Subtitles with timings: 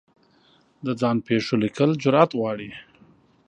[0.85, 2.69] د ځان پېښو لیکل جرعت غواړي.